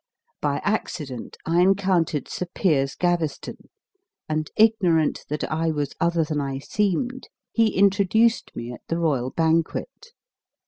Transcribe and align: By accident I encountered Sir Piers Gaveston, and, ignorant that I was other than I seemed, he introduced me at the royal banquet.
By 0.41 0.61
accident 0.63 1.37
I 1.45 1.61
encountered 1.61 2.27
Sir 2.27 2.47
Piers 2.55 2.95
Gaveston, 2.95 3.69
and, 4.27 4.49
ignorant 4.57 5.23
that 5.29 5.43
I 5.51 5.69
was 5.69 5.93
other 5.99 6.23
than 6.23 6.41
I 6.41 6.57
seemed, 6.57 7.29
he 7.51 7.75
introduced 7.77 8.49
me 8.55 8.71
at 8.73 8.81
the 8.87 8.97
royal 8.97 9.29
banquet. 9.29 10.13